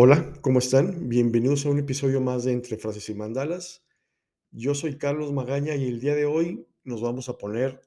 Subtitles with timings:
[0.00, 1.08] Hola, ¿cómo están?
[1.08, 3.82] Bienvenidos a un episodio más de Entre Frases y Mandalas.
[4.52, 7.80] Yo soy Carlos Magaña y el día de hoy nos vamos a poner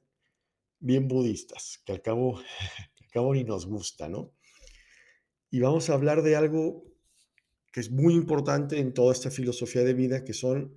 [0.78, 2.36] bien budistas, que al cabo,
[3.00, 4.30] al cabo ni nos gusta, ¿no?
[5.50, 6.84] Y vamos a hablar de algo
[7.72, 10.76] que es muy importante en toda esta filosofía de vida, que son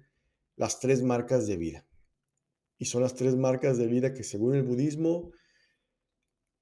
[0.55, 1.85] las tres marcas de vida.
[2.77, 5.33] Y son las tres marcas de vida que según el budismo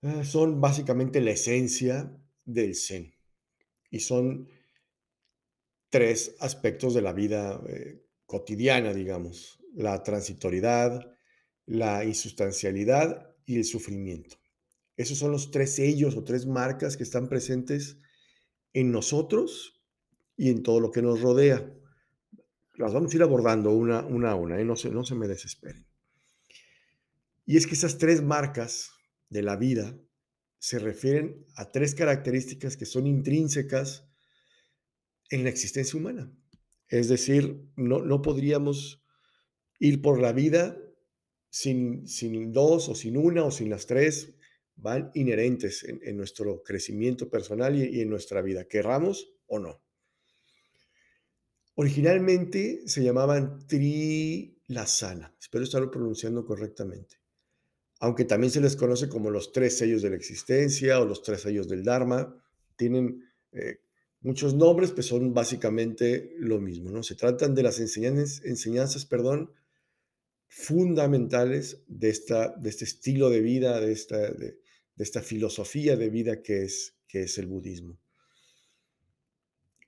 [0.02, 2.12] eh, son básicamente la esencia
[2.44, 3.14] del Zen.
[3.92, 4.50] Y son
[5.94, 11.16] tres aspectos de la vida eh, cotidiana, digamos, la transitoriedad,
[11.68, 14.38] la insustancialidad y el sufrimiento.
[14.98, 18.00] Esos son los tres sellos o tres marcas que están presentes
[18.74, 19.84] en nosotros
[20.36, 21.72] y en todo lo que nos rodea.
[22.74, 24.66] Las vamos a ir abordando una, una a una, ¿eh?
[24.66, 25.86] no, se, no se me desesperen.
[27.46, 28.90] Y es que esas tres marcas
[29.30, 29.96] de la vida
[30.58, 34.10] se refieren a tres características que son intrínsecas
[35.34, 36.32] en la existencia humana.
[36.88, 39.04] Es decir, no, no podríamos
[39.80, 40.78] ir por la vida
[41.50, 44.36] sin, sin dos o sin una o sin las tres,
[44.76, 49.82] van inherentes en, nuestro crecimiento personal y, y, en nuestra vida, querramos o no.
[51.76, 57.18] Originalmente se llamaban trilasana, espero estarlo pronunciando correctamente,
[58.00, 61.42] aunque también se les conoce como los tres sellos de la existencia o los tres
[61.42, 62.36] sellos del Dharma,
[62.76, 63.83] tienen eh,
[64.24, 67.04] muchos nombres, pues son básicamente lo mismo, ¿no?
[67.04, 69.52] Se tratan de las enseñanzas, enseñanzas perdón,
[70.48, 74.58] fundamentales de, esta, de este estilo de vida, de esta, de
[74.98, 78.00] esta filosofía de vida que es, que es el budismo.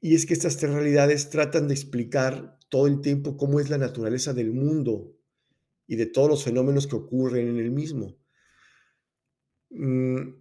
[0.02, 3.78] Y es que estas tres realidades tratan de explicar todo el tiempo cómo es la
[3.78, 5.18] naturaleza del mundo
[5.88, 8.18] y de todos los fenómenos que ocurren en el mismo.
[9.70, 10.36] Mm,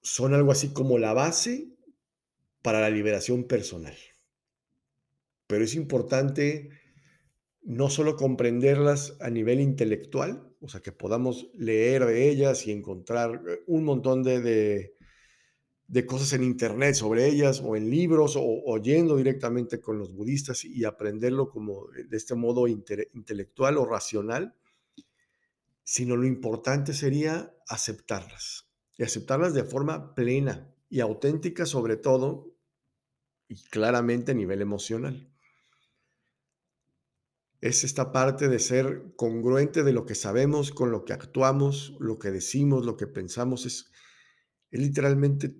[0.00, 1.72] son algo así como la base
[2.62, 3.96] para la liberación personal.
[5.46, 6.70] Pero es importante
[7.62, 13.42] no solo comprenderlas a nivel intelectual, o sea, que podamos leer de ellas y encontrar
[13.48, 14.40] eh, un montón de,
[15.86, 20.64] de, cosas en Internet sobre ellas o en libros o oyendo directamente con los budistas
[20.64, 24.54] y aprenderlo como de este modo inte, intelectual o racional,
[25.84, 32.51] sino lo importante sería aceptarlas y aceptarlas de forma plena y auténtica sobre todo
[33.52, 35.28] y claramente a nivel emocional.
[37.60, 42.18] Es esta parte de ser congruente de lo que sabemos con lo que actuamos, lo
[42.18, 43.66] que decimos, lo que pensamos.
[43.66, 43.92] Es,
[44.70, 45.54] literalmente,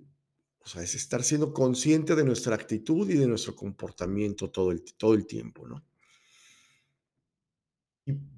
[0.60, 4.82] o sea, es estar siendo consciente de nuestra actitud y de nuestro comportamiento todo el,
[4.97, 5.84] todo el tiempo, ¿no?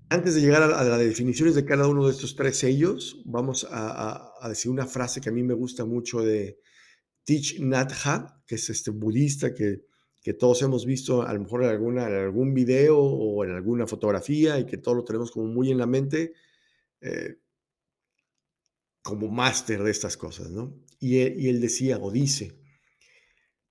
[0.09, 4.11] Antes de llegar a, las definiciones de cada uno de estos tres sellos, vamos a,
[4.11, 6.61] a, a decir una frase que a mí me gusta mucho de,
[7.25, 7.93] Thich Nhat
[8.47, 9.83] que es este budista que,
[10.39, 14.65] todos hemos visto a lo mejor en, alguna, algún video o en alguna fotografía y
[14.65, 16.33] que todos lo tenemos como muy en la mente,
[17.03, 17.41] eh,
[19.03, 20.83] como máster de estas cosas, ¿no?
[20.99, 22.59] Y él, y él decía o dice,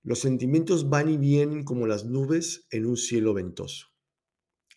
[0.04, 3.88] los sentimientos van y vienen como las nubes en un cielo ventoso.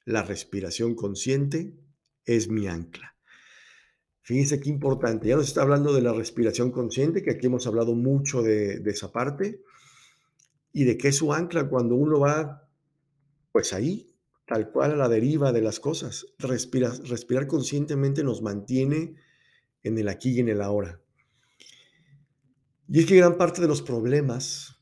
[0.06, 1.78] La respiración consciente
[2.26, 3.17] es mi ancla.
[4.28, 5.30] Fíjense qué importante.
[5.30, 9.10] Ya nos está hablando de la respiración consciente, que aquí hemos hablado mucho de, esa
[9.10, 9.62] parte,
[10.74, 12.70] y de qué es su ancla cuando uno va,
[13.54, 14.14] pues ahí,
[14.46, 16.26] tal cual a la deriva de las cosas.
[16.40, 19.16] Respira, respirar conscientemente nos mantiene
[19.82, 21.00] en el aquí y en el ahora.
[22.90, 24.76] Y es que gran parte de los problemas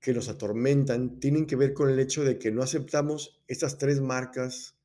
[0.00, 4.00] que nos atormentan tienen que ver con el hecho de que no aceptamos estas tres
[4.00, 4.78] marcas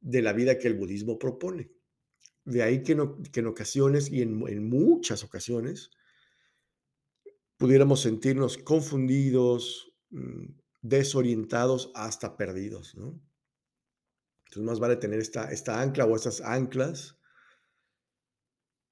[0.00, 1.77] de la vida que el budismo propone.
[2.48, 5.90] De ahí que, en ocasiones y en, muchas ocasiones
[7.58, 10.46] pudiéramos sentirnos confundidos, mm,
[10.80, 12.94] desorientados, hasta perdidos.
[12.94, 13.20] ¿no?
[14.46, 17.18] Entonces más vale tener esta, esta ancla o estas anclas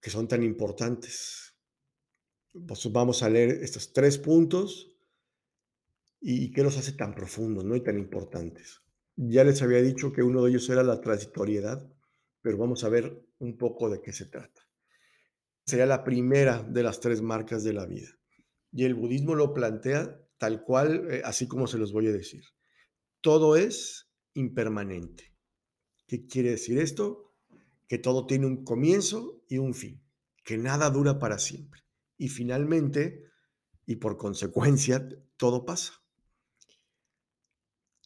[0.03, 1.57] que son tan importantes.
[2.53, 4.93] Pues vamos a leer estos tres puntos
[6.21, 7.75] y qué los hace tan profundos ¿no?
[7.75, 8.83] y tan importantes.
[9.17, 11.91] Ya les había dicho que uno de ellos era la transitoriedad
[12.47, 14.63] pero vamos a ver un poco de qué se trata.
[15.65, 18.09] Sería la primera de las tres marcas de la vida.
[18.73, 22.45] Y el budismo lo plantea tal cual, eh, así como se los voy a decir.
[23.21, 25.35] Todo es impermanente.
[26.07, 27.35] ¿Qué quiere decir esto?
[27.89, 30.05] Que todo tiene un comienzo y un fin,
[30.45, 31.83] que nada dura para siempre.
[32.17, 33.25] Y finalmente,
[33.87, 35.95] y por consecuencia, todo pasa.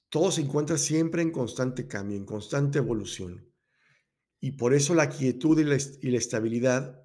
[0.08, 3.49] Todo se encuentra siempre en constante cambio, en constante evolución.
[4.40, 7.04] Y por eso la quietud y la, y la estabilidad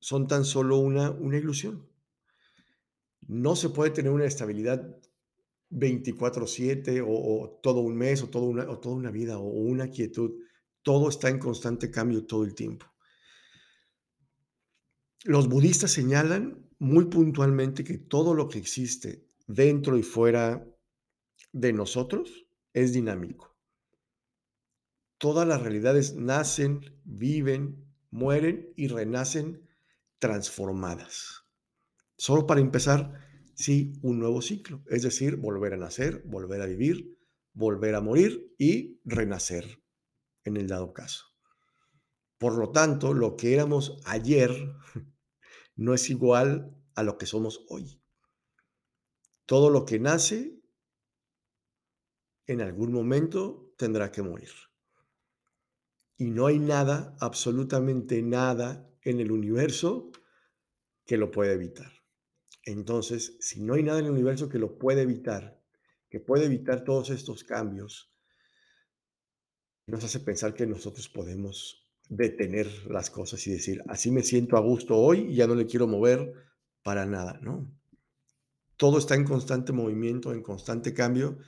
[0.00, 1.88] son tan solo una, una ilusión.
[3.26, 4.98] No se puede tener una estabilidad
[5.70, 9.88] 24/7 o o todo un mes o toda una o toda una vida o una
[9.88, 10.32] quietud.
[10.82, 12.86] Todo está en constante cambio todo el tiempo.
[15.24, 20.66] Los budistas señalan muy puntualmente que todo lo que existe dentro y fuera
[21.52, 23.49] de nosotros es dinámico.
[25.20, 29.68] Todas las realidades nacen, viven, mueren y renacen
[30.18, 31.44] transformadas.
[32.16, 33.20] Solo para empezar,
[33.54, 37.18] sí, un nuevo ciclo, es decir, volver a nacer, volver a vivir,
[37.52, 39.82] volver a morir y renacer
[40.44, 41.26] en el dado caso.
[42.38, 44.50] Por lo tanto, lo que éramos ayer
[45.76, 48.02] no es igual a lo que somos hoy.
[49.44, 50.62] Todo lo que nace
[52.46, 54.69] en algún momento tendrá que morir.
[56.20, 60.12] Y no hay nada, absolutamente nada en el universo
[61.06, 61.90] que lo pueda evitar.
[62.62, 65.58] Entonces, si no hay nada en el universo que lo pueda evitar,
[66.10, 68.12] que puede evitar todos estos cambios,
[69.86, 74.60] nos hace pensar que nosotros podemos detener las cosas y decir, así me siento a
[74.60, 76.34] gusto hoy y ya no le quiero mover
[76.82, 77.66] para nada, ¿no?
[78.76, 81.38] Todo está en constante movimiento, en constante cambio.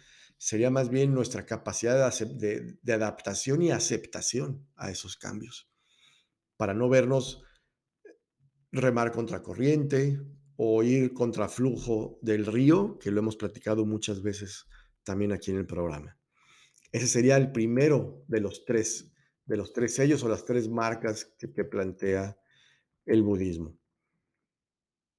[0.45, 5.71] Sería más bien nuestra capacidad de, adaptación y aceptación a esos cambios,
[6.57, 7.45] para no vernos
[8.73, 10.21] remar contra corriente
[10.57, 14.67] o ir contra flujo del río, que lo hemos platicado muchas veces
[15.05, 16.19] también aquí en el programa.
[16.91, 19.13] Ese sería el primero de los tres,
[19.45, 22.37] de los tres sellos o las tres marcas que, que plantea
[23.07, 23.79] el budismo.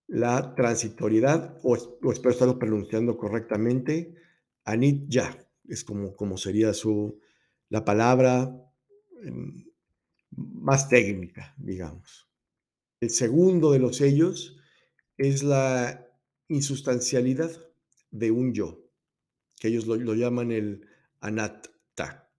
[0.06, 4.18] La transitoriedad, o, o, espero estarlo pronunciando correctamente,
[4.66, 5.38] anitya,
[5.68, 7.20] es como, como sería su,
[7.70, 8.54] la palabra
[10.32, 12.28] más técnica, digamos.
[13.00, 14.58] El segundo de los sellos
[15.18, 16.08] es la
[16.48, 17.52] insustancialidad
[18.12, 18.86] de un yo,
[19.60, 20.88] que ellos lo, lo llaman el
[21.20, 22.30] anatta.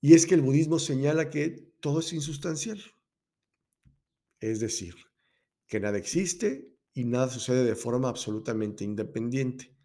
[0.00, 2.80] Y es que el budismo señala que todo es insustancial.
[4.40, 4.94] Es decir,
[5.66, 9.76] que nada existe y nada sucede de forma absolutamente independiente.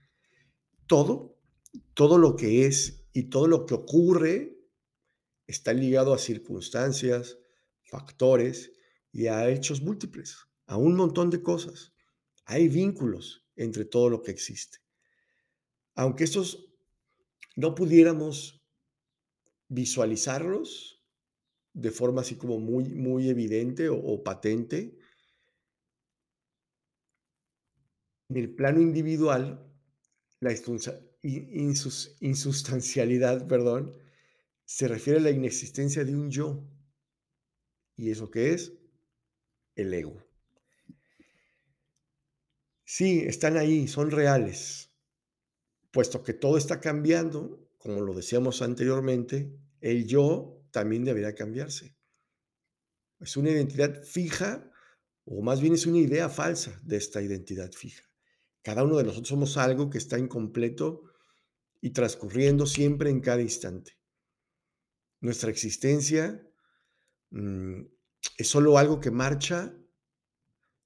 [0.88, 1.38] Todo,
[1.94, 4.58] todo lo que es y todo lo que ocurre
[5.48, 7.38] está ligado a circunstancias,
[7.84, 8.74] factores
[9.12, 11.94] y a hechos múltiples, a un montón de cosas.
[12.46, 14.80] Hay vínculos entre todo lo que existe.
[15.96, 16.68] Aunque estos
[17.56, 18.62] no pudiéramos
[19.70, 21.02] visualizarlos
[21.74, 24.98] de forma así como muy, muy evidente o, o patente,
[28.30, 29.75] en el plano individual,
[30.45, 30.53] la
[32.19, 33.97] insustancialidad, perdón,
[34.63, 36.63] se refiere a la inexistencia de un yo.
[37.95, 38.74] ¿Y eso qué es?
[39.75, 40.24] El ego.
[42.83, 44.92] Sí, están ahí, son reales.
[45.92, 51.95] Puesto que todo está cambiando, como lo decíamos anteriormente, el yo también debería cambiarse.
[53.19, 54.71] Es una identidad fija,
[55.24, 58.03] o más bien es una idea falsa de esta identidad fija.
[58.66, 61.04] Cada uno de nosotros somos algo que está incompleto
[61.82, 64.00] y transcurriendo siempre en cada instante.
[65.22, 66.44] Nuestra existencia
[67.30, 67.82] mmm,
[68.40, 69.78] es solo algo que marcha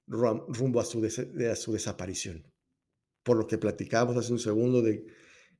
[0.08, 2.52] rumbo a su, a su desaparición.
[3.24, 5.06] Por lo que platicábamos hace un segundo de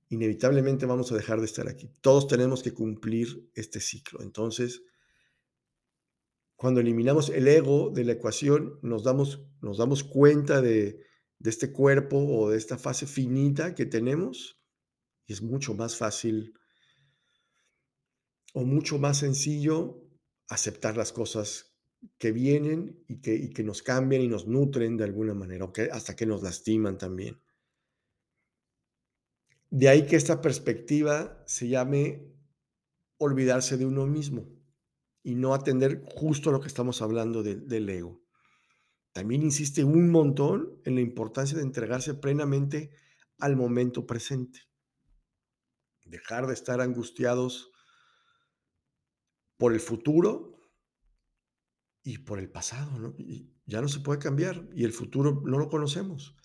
[0.10, 1.90] inevitablemente vamos a dejar de estar aquí.
[2.02, 4.22] Todos tenemos que cumplir este ciclo.
[4.22, 4.82] Entonces,
[6.58, 11.08] cuando eliminamos el ego de la ecuación, nos damos, nos damos cuenta de,
[11.40, 14.62] de este cuerpo o de esta fase finita que tenemos
[15.26, 16.54] y es mucho más fácil
[18.54, 20.04] o mucho más sencillo
[20.50, 21.78] aceptar las cosas
[22.18, 25.84] que vienen y que, que nos cambian y nos nutren de alguna manera, o que
[25.92, 27.42] hasta que nos lastiman también.
[29.70, 32.34] De ahí que esta perspectiva se llame
[33.18, 34.50] olvidarse de uno mismo
[35.22, 38.24] y no atender justo lo que estamos hablando de, del ego.
[39.12, 42.92] También insiste un montón en la importancia de entregarse plenamente
[43.38, 44.62] al momento presente.
[46.06, 47.72] Dejar de estar angustiados
[49.58, 50.60] por el futuro
[52.04, 53.16] y por el pasado.
[53.66, 56.36] ya no se puede cambiar y el futuro no lo conocemos.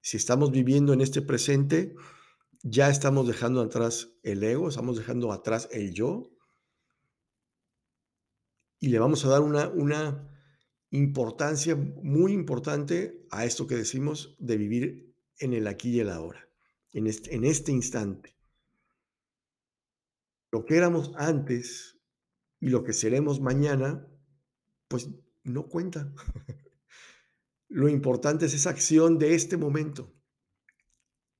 [0.00, 1.94] Si estamos viviendo en este presente,
[2.62, 6.30] ya estamos dejando atrás el ego, estamos dejando atrás el yo
[8.78, 10.37] y le vamos a dar una, una
[10.90, 16.48] importancia muy importante a esto que decimos de vivir en el aquí y el ahora,
[16.92, 18.36] en este, en este instante.
[20.50, 21.98] Lo que éramos antes
[22.60, 24.06] y lo que seremos mañana,
[24.88, 25.08] pues
[25.44, 26.12] no cuenta.
[27.68, 30.14] lo importante es esa acción de este momento.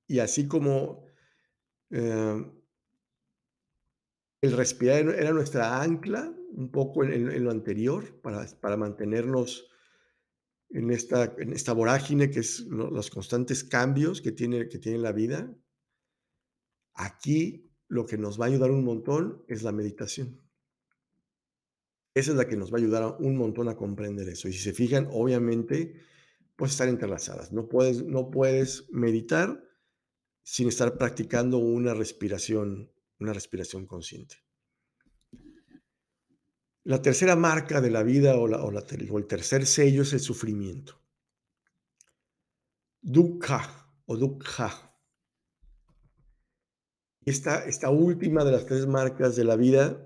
[0.06, 1.04] Y así como
[1.90, 2.52] eh,
[4.40, 9.68] el respirar era nuestra ancla, un poco en lo anterior, para para mantenernos
[10.70, 14.98] en esta en esta vorágine que es lo los constantes cambios que tiene que tiene
[14.98, 15.54] la vida.
[16.94, 20.40] Aquí lo que nos va a ayudar un montón es la meditación.
[22.14, 24.48] Esa es la que nos va a ayudar un montón a comprender eso.
[24.48, 26.00] Y si se fijan, obviamente,
[26.56, 27.52] pues están entrelazadas.
[27.52, 29.64] No puedes no puedes meditar
[30.42, 32.90] sin estar practicando una respiración
[33.20, 34.36] una respiración consciente.
[36.88, 40.98] La tercera marca de la vida o la el tercer sello es el sufrimiento.
[43.02, 44.70] Dukkha o dukkha.
[47.26, 50.02] Esta última de las 3 marcas de la vida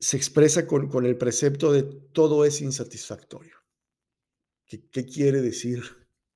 [0.00, 3.58] se expresa con con el precepto de todo es insatisfactorio.
[4.66, 5.84] ¿Qué qué quiere decir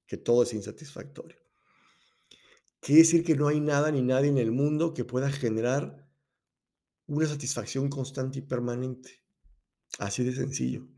[0.07, 1.39] que todo es insatisfactorio?
[2.79, 6.02] Quiere decir que no hay nada ni nadie en el mundo que pueda generar
[7.13, 9.23] una satisfacción constante y permanente.
[9.99, 10.89] Así de sencillo.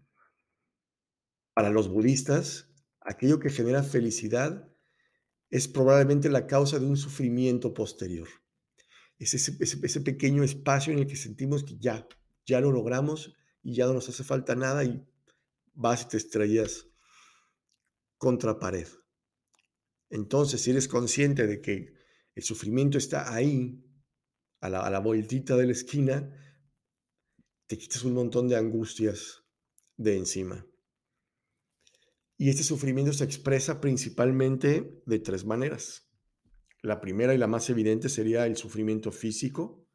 [1.52, 2.68] Para los budistas,
[3.00, 4.68] aquello que genera felicidad
[5.50, 8.28] es probablemente la causa de un sufrimiento posterior.
[9.18, 12.06] Es ese ese pequeño espacio en el que sentimos que ya,
[12.47, 15.04] ya lo logramos y ya no nos hace falta nada y
[15.75, 16.87] vas y te estrellas
[18.18, 18.88] contra pared.
[20.11, 21.94] Entonces, si eres consciente de que
[22.35, 23.84] el sufrimiento está ahí,
[24.64, 26.30] a la a la vueltita de la esquina,
[27.66, 29.44] te quitas un montón de angustias
[29.97, 30.66] de encima.
[32.38, 36.11] Y este sufrimiento se expresa principalmente de 3 maneras.
[36.83, 39.87] La primera y la más evidente sería el sufrimiento físico,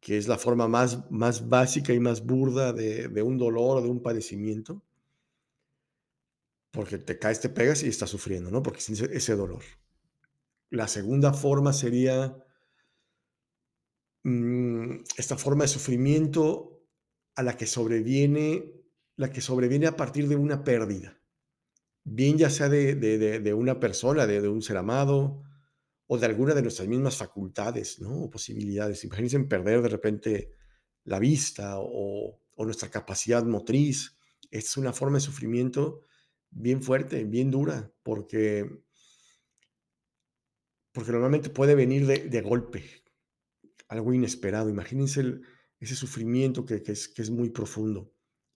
[0.00, 3.82] que es la forma más más básica y más burda de de un dolor o
[3.82, 4.82] de un padecimiento.
[6.72, 8.62] Porque te caes, te pegas y estás sufriendo, ¿no?
[8.62, 9.62] Porque sientes ese dolor.
[10.70, 12.36] La segunda forma sería
[15.16, 16.82] esta forma de sufrimiento
[17.34, 18.72] a la que sobreviene
[19.18, 21.18] la que sobreviene a partir de una pérdida.
[22.04, 25.42] Bien ya sea de de una persona, de un ser amado,
[26.06, 28.24] o de alguna de nuestras mismas facultades, ¿no?
[28.24, 29.04] O posibilidades.
[29.04, 30.52] Imagínense en perder de repente
[31.04, 34.16] la vista o nuestra capacidad motriz.
[34.50, 36.02] Es una forma de sufrimiento
[36.50, 38.82] bien fuerte, bien dura, porque
[40.92, 43.04] porque normalmente puede venir de golpe,
[43.88, 44.68] algo inesperado.
[44.68, 45.42] Imagínense el
[45.80, 48.12] ese sufrimiento que es muy profundo.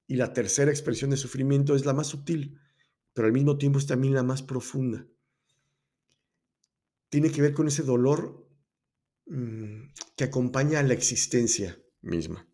[0.07, 2.59] Y la tercera expresión de sufrimiento es la más sutil,
[3.13, 5.07] pero al mismo tiempo es también la más profunda.
[7.09, 8.49] Tiene que ver con ese dolor,
[9.27, 12.49] mm, que acompaña a la existencia misma.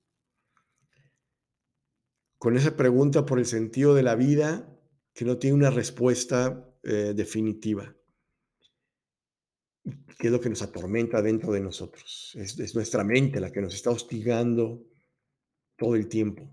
[2.38, 4.72] Con esa pregunta por el sentido de la vida
[5.14, 7.95] que no tiene una respuesta, eh, definitiva.
[10.18, 12.32] ¿Qué es lo que nos atormenta dentro de nosotros?
[12.36, 14.82] Es es nuestra mente la que nos está hostigando
[15.76, 16.50] todo el tiempo.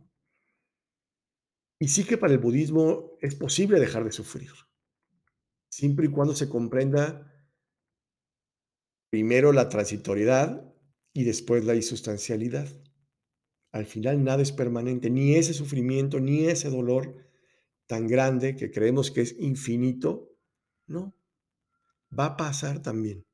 [1.79, 4.51] Y sí que para el budismo es posible dejar de sufrir.
[5.69, 7.29] Siempre y cuando se comprenda
[9.09, 10.73] primero la transitoriedad
[11.13, 12.67] y después la insustancialidad.
[13.71, 17.15] Al final nada es permanente, ni ese sufrimiento, ni ese dolor
[17.87, 20.31] tan grande que creemos que es infinito,
[20.87, 21.15] no,
[22.17, 23.25] va a pasar también.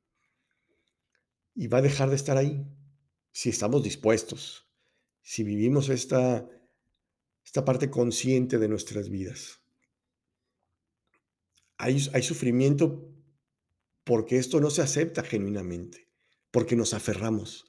[1.55, 2.65] Y va a dejar de estar ahí,
[3.31, 4.67] si estamos dispuestos,
[5.21, 6.48] si vivimos esta
[7.43, 9.62] esta parte consciente de nuestras vidas.
[11.77, 13.12] Hay hay sufrimiento
[14.03, 16.09] porque esto no se acepta genuinamente,
[16.51, 17.65] porque nos aferramos,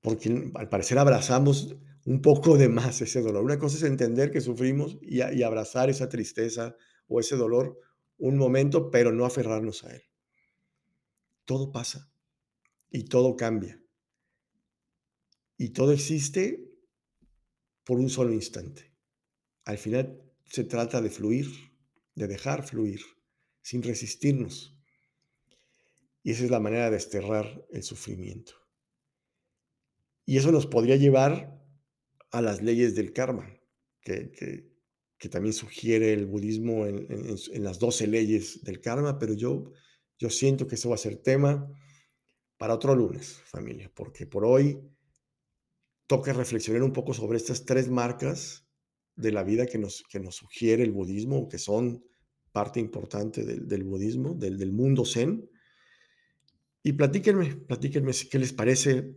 [0.00, 3.44] porque al parecer abrazamos un poco de más ese dolor.
[3.44, 6.76] Una cosa es entender que sufrimos y y abrazar esa tristeza
[7.06, 7.78] o ese dolor
[8.18, 10.07] un momento, pero no aferrarnos a él.
[11.48, 12.12] Todo pasa
[12.90, 13.82] y todo cambia.
[15.56, 16.70] Y todo existe
[17.84, 18.94] por un solo instante.
[19.64, 21.46] Al final se trata de fluir,
[22.14, 23.00] de dejar fluir,
[23.62, 24.78] sin resistirnos.
[26.22, 28.52] Y esa es la manera de desterrar el sufrimiento.
[30.26, 31.64] Y eso nos podría llevar
[32.30, 33.58] a las leyes del karma,
[34.02, 34.68] que
[35.18, 39.72] que también sugiere el budismo en las 12 leyes del karma, pero yo
[40.18, 41.66] yo siento que eso va a ser tema
[42.56, 44.80] para otro lunes, familia, porque por hoy
[46.06, 48.66] toca reflexionar un poco sobre estas 3 marcas
[49.14, 52.04] de la vida que nos que nos sugiere el budismo, que son
[52.52, 55.48] parte importante del del budismo, del del mundo zen.
[56.82, 59.14] Y platíquenme, platíquenme qué les parece,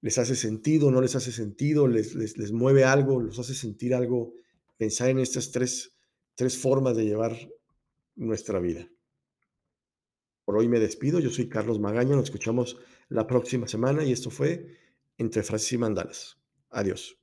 [0.00, 3.94] ¿les hace sentido, no les hace sentido, les les les mueve algo, los hace sentir
[3.94, 4.32] algo,
[4.78, 5.92] pensar en estas 3
[6.34, 7.36] 3 formas de llevar
[8.16, 8.88] nuestra vida?
[10.50, 11.20] Por hoy me despido.
[11.20, 12.16] Yo soy Carlos Magaña.
[12.16, 12.76] Nos escuchamos
[13.08, 14.66] la próxima semana y esto fue
[15.16, 16.38] Entre Frases y Mandalas.
[16.70, 17.19] Adiós.